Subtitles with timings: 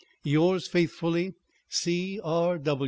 [0.23, 1.35] "Yours faithfully,
[1.69, 2.59] "C.R.